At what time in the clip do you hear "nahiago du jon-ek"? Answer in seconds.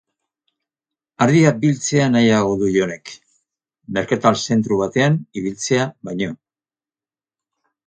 2.13-3.13